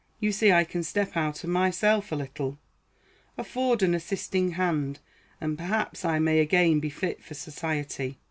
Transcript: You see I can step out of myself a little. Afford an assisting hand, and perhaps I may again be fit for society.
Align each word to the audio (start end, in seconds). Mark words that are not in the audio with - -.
You 0.19 0.31
see 0.31 0.51
I 0.51 0.63
can 0.63 0.81
step 0.81 1.15
out 1.15 1.43
of 1.43 1.51
myself 1.51 2.11
a 2.11 2.15
little. 2.15 2.57
Afford 3.37 3.83
an 3.83 3.93
assisting 3.93 4.53
hand, 4.53 4.97
and 5.39 5.55
perhaps 5.59 6.03
I 6.03 6.17
may 6.17 6.39
again 6.39 6.79
be 6.79 6.89
fit 6.89 7.23
for 7.23 7.35
society. 7.35 8.17